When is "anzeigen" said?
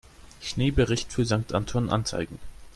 1.91-2.39